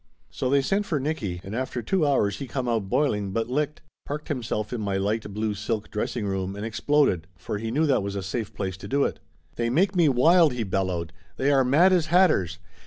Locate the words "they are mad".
11.37-11.93